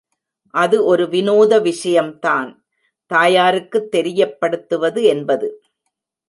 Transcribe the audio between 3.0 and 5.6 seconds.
தாயாருக்கு தெரியப்படுத்துவது என்பது.